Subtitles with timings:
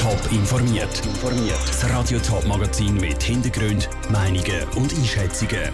[0.00, 1.02] Top informiert.
[1.66, 5.70] Das Radio Top Magazin mit Hintergrund, Meinungen und Einschätzungen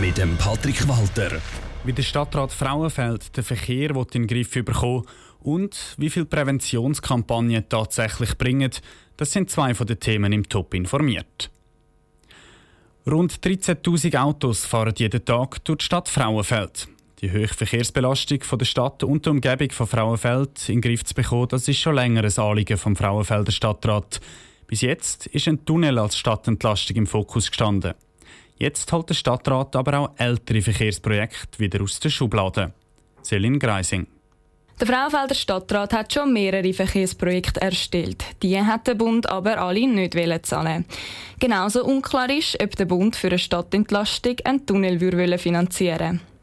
[0.00, 1.40] mit dem Patrick Walter.
[1.82, 5.04] Wie der Stadtrat Frauenfeld den Verkehr in den Griff bekommen
[5.40, 8.70] und wie viele Präventionskampagnen tatsächlich bringen,
[9.16, 11.50] das sind zwei von den Themen im Top informiert.
[13.04, 16.86] Rund 13.000 Autos fahren jeden Tag durch die Stadt Frauenfeld.
[17.22, 21.14] Die hohe Verkehrsbelastung von der Stadt und der Umgebung von Frauenfeld in den Griff zu
[21.14, 24.20] bekommen, das ist schon länger ein Anliegen vom Frauenfelder Stadtrat.
[24.66, 27.94] Bis jetzt ist ein Tunnel als Stadtentlastung im Fokus gestanden.
[28.58, 32.74] Jetzt holt der Stadtrat aber auch ältere Verkehrsprojekte wieder aus der Schublade.
[33.22, 34.06] Selin Greising.
[34.78, 38.22] Der Frauenfelder Stadtrat hat schon mehrere Verkehrsprojekte erstellt.
[38.42, 40.84] Die hat der Bund aber alle nicht zahlen.
[41.40, 46.35] Genauso unklar ist, ob der Bund für eine Stadtentlastung einen Tunnel finanzieren will.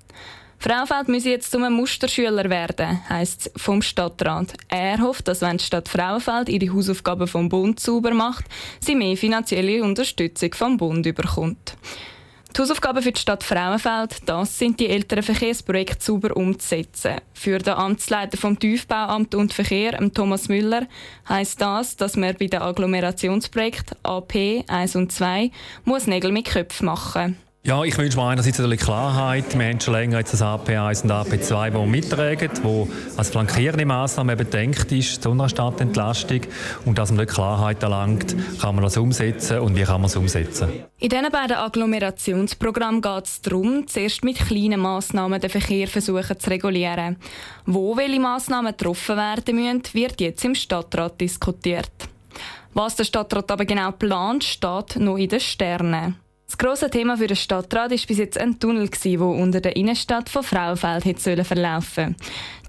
[0.63, 4.53] Fraufeld müsse jetzt zum Musterschüler werden, heisst es vom Stadtrat.
[4.69, 8.45] Er hofft, dass wenn die Stadt Frauenfeld ihre Hausaufgaben vom Bund sauber macht,
[8.79, 11.75] sie mehr finanzielle Unterstützung vom Bund überkommt.
[12.55, 17.15] Die Hausaufgaben für die Stadt Frauenfeld, das sind die älteren Verkehrsprojekte sauber umzusetzen.
[17.33, 20.87] Für den Amtsleiter vom Tiefbauamt und Verkehr, Thomas Müller,
[21.27, 25.51] heisst das, dass man bei den Agglomerationsprojekten AP 1 und 2
[25.83, 27.52] muss Nägel mit Köpfen machen muss.
[27.65, 29.57] Ja, ich wünsche mir einerseits natürlich Klarheit.
[29.57, 34.35] Wir haben schon länger jetzt das AP1 und AP2, die mittragen, wo als flankierende Massnahme
[34.35, 36.41] gedacht ist, zu einer Stadtentlastung.
[36.83, 40.17] Und dass man dort Klarheit erlangt, kann man das umsetzen und wie kann man es
[40.17, 40.71] umsetzen.
[40.99, 46.49] In diesen beiden Agglomerationsprogrammen geht es darum, zuerst mit kleinen Massnahmen den Verkehr versuchen zu
[46.49, 47.15] regulieren.
[47.65, 51.91] Wo welche Massnahmen getroffen werden müssen, wird jetzt im Stadtrat diskutiert.
[52.73, 56.17] Was der Stadtrat aber genau plant, steht noch in den Sternen.
[56.53, 60.29] Das grosse Thema für den Stadtrat war bis jetzt ein Tunnel, der unter der Innenstadt
[60.29, 62.15] von Frauenfeld hätte verlaufen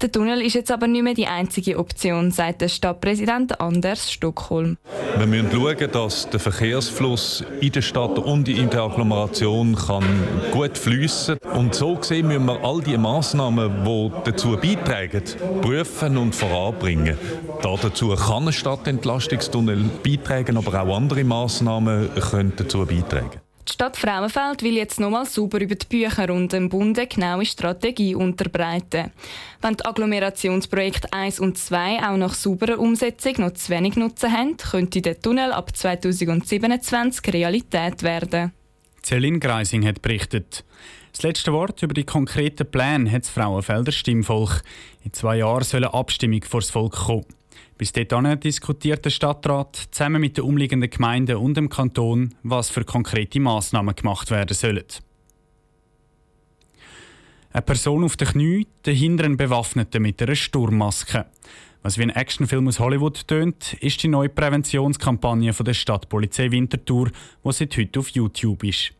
[0.01, 4.77] Der Tunnel ist jetzt aber nicht mehr die einzige Option, sagt der Stadtpräsident Anders Stockholm.
[5.19, 10.03] Wir müssen schauen, dass der Verkehrsfluss in der Stadt und in der Agglomeration kann
[10.51, 15.21] gut fließen Und so gesehen müssen wir all die Massnahmen, die dazu beitragen,
[15.61, 17.19] prüfen und voranbringen.
[17.61, 23.44] dazu kann ein Stadtentlastungstunnel beitragen, aber auch andere Massnahmen können dazu beitragen.
[23.67, 27.45] Die Stadt Frauenfeld will jetzt nochmal sauber über die Bücher und dem Bund eine genaue
[27.45, 29.11] Strategie unterbreiten.
[29.59, 34.57] Wenn die Agglomerationsprojekte 1 und 2 auch nach sauberer Umsetzung noch zu wenig Nutzen haben,
[34.57, 38.51] könnte der Tunnel ab 2027 Realität werden.
[39.03, 40.63] Celine Greising hat berichtet.
[41.11, 44.61] Das letzte Wort über die konkreten Pläne hat das Frauenfelder Stimmvolk.
[45.03, 47.25] In zwei Jahren soll eine Abstimmung vor das Volk kommen.
[47.77, 52.85] Bis dahin diskutiert der Stadtrat zusammen mit den umliegenden Gemeinden und dem Kanton, was für
[52.85, 54.85] konkrete Massnahmen gemacht werden sollen.
[57.51, 61.25] Eine Person auf den Knie, dahinter ein Bewaffneter mit einer Sturmmaske.
[61.83, 67.11] Was wie ein Actionfilm aus Hollywood tönt, ist die neue Präventionskampagne von der Stadtpolizei Winterthur,
[67.45, 68.91] die seit heute auf YouTube ist.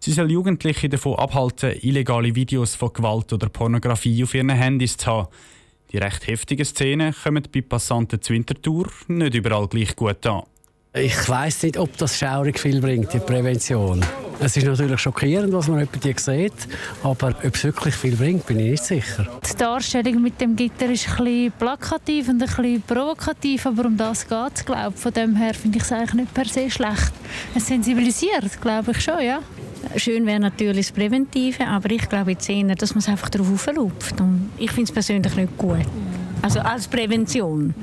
[0.00, 5.06] Sie soll Jugendliche davon abhalten, illegale Videos von Gewalt oder Pornografie auf ihren Handys zu
[5.06, 5.28] haben.
[5.92, 10.44] Die recht heftigen Szenen kommen bei Passanten zur Wintertour nicht überall gleich gut an.
[10.94, 14.02] Ich weiß nicht, ob das schaurig viel bringt, die Prävention.
[14.40, 16.52] Es ist natürlich schockierend, was man über die sieht,
[17.02, 19.26] aber ob es wirklich viel bringt, bin ich nicht sicher.
[19.50, 23.96] Die Darstellung mit dem Gitter ist ein bisschen plakativ und ein bisschen provokativ, aber um
[23.96, 27.12] das geht es, glaube Von dem her finde ich es eigentlich nicht per se schlecht.
[27.54, 29.40] Es sensibilisiert, glaube ich schon, ja.
[29.96, 33.52] Schön wäre natürlich das Präventive, aber ich glaube jetzt eher, dass man es einfach darauf
[33.52, 34.20] auflupft.
[34.20, 35.86] Und ich finde es persönlich nicht gut.
[36.40, 37.74] Also als Prävention.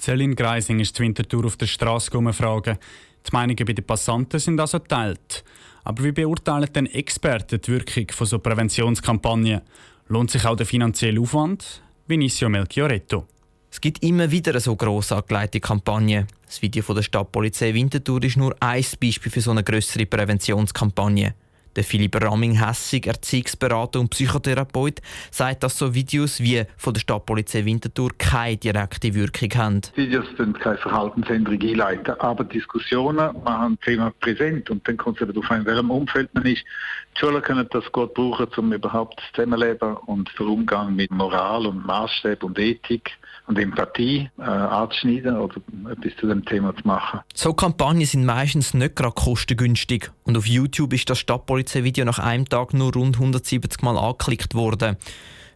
[0.00, 2.78] Celine Greising ist die Wintertour auf der Straße fragen.
[3.26, 5.44] Die Meinungen bei den Passanten sind also geteilt.
[5.84, 9.60] Aber wie beurteilen denn Experten die Wirkung von so Präventionskampagnen?
[10.08, 11.82] Lohnt sich auch der finanzielle Aufwand?
[12.06, 13.26] Vinicio Melchioretto.
[13.70, 16.26] Es gibt immer wieder so gross angelegte Kampagnen.
[16.46, 21.34] Das Video von der Stadtpolizei Winterthur ist nur ein Beispiel für so eine größere Präventionskampagne.
[21.76, 28.10] Der Philipp Ramming-Hessig, Erziehungsberater und Psychotherapeut, sagt, dass so Videos wie von der Stadtpolizei Winterthur
[28.16, 29.80] keine direkte Wirkung haben.
[29.94, 35.26] Videos sind keine Verhaltensänderung einleiten, aber Diskussionen machen das Thema präsent und dann kommt es
[35.26, 36.64] darauf an, in welchem Umfeld man ist.
[37.16, 41.66] Die Schulen können das gut brauchen, um überhaupt das Zusammenleben und den Umgang mit Moral
[41.66, 43.12] und Maßstab und Ethik
[43.46, 45.56] und Empathie äh, anzuschneiden oder
[45.90, 47.20] etwas zu dem Thema zu machen.
[47.34, 51.18] So Kampagnen sind meistens nicht gerade kostengünstig und auf YouTube ist das
[51.64, 54.96] Stadtpolizei-Video nach einem Tag nur rund 170 Mal angeklickt worden.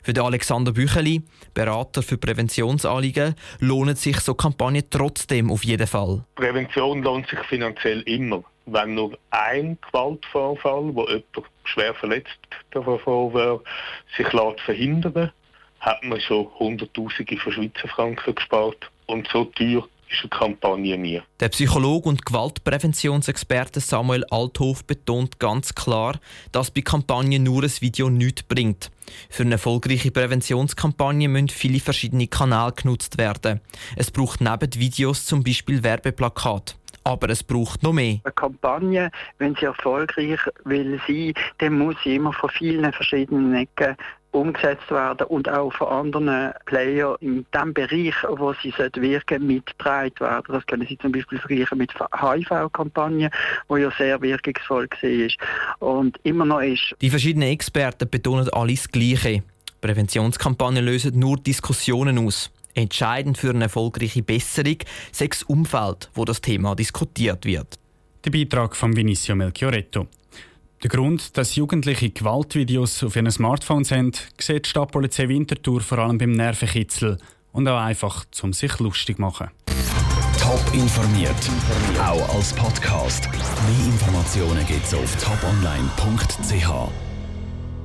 [0.02, 1.22] Für den Alexander Bücheli,
[1.54, 6.24] Berater für Präventionsanliegen, lohnen sich so Kampagnen trotzdem auf jeden Fall.
[6.34, 8.42] Prävention lohnt sich finanziell immer.
[8.66, 11.26] Wenn nur ein Gewaltvorfall, wo jemand
[11.64, 12.38] schwer verletzt
[12.70, 13.60] davon wäre,
[14.16, 15.32] sich lässt verhindern
[15.80, 18.90] hat man schon Hunderttausende von Schweizer Franken gespart.
[19.06, 21.22] Und so teuer ist eine Kampagne nie.
[21.40, 26.18] Der Psychologe und Gewaltpräventionsexperte Samuel Althof betont ganz klar,
[26.52, 28.90] dass bei Kampagnen nur ein Video nichts bringt.
[29.30, 33.60] Für eine erfolgreiche Präventionskampagne müssen viele verschiedene Kanäle genutzt werden.
[33.96, 36.74] Es braucht neben Videos zum Beispiel Werbeplakate.
[37.04, 38.18] Aber es braucht noch mehr.
[38.22, 43.96] Eine Kampagne, wenn sie erfolgreich will sein, dann muss sie immer von vielen verschiedenen Ecken
[44.32, 50.44] umgesetzt werden und auch von anderen Playern in dem Bereich, wo sie wirken mitgetragen werden.
[50.48, 53.30] Das können Sie zum Beispiel vergleichen mit HIV-Kampagnen,
[53.68, 56.94] wo ja sehr wirkungsvoll war und immer noch ist.
[57.00, 59.42] Die verschiedenen Experten betonen alles Gleiche.
[59.80, 62.50] Präventionskampagnen lösen nur Diskussionen aus.
[62.74, 64.78] Entscheidend für eine erfolgreiche Besserung
[65.10, 67.78] ist das Umfeld, wo das Thema diskutiert wird.
[68.24, 70.06] Der Beitrag von Vinicio Melchioretto.
[70.82, 76.18] Der Grund, dass Jugendliche Gewaltvideos auf ihren Smartphones haben, sieht die Stadtpolizei Winterthur vor allem
[76.18, 77.18] beim Nervenkitzel
[77.52, 79.48] und auch einfach, um sich lustig zu machen.
[80.40, 81.34] Top informiert,
[82.00, 83.28] auch als Podcast.
[83.32, 87.07] Mehr Informationen gibt es auf toponline.ch.